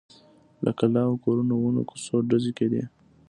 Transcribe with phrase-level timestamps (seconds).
[0.63, 2.15] له کلاوو، کورونو، ونو، کوڅو…
[2.29, 2.83] ډزې کېدې.